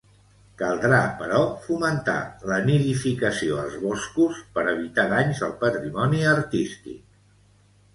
[0.61, 2.15] Caldrà, però, fomentar
[2.53, 7.03] la nidificació als boscos per evitar danys al patrimoni artístic.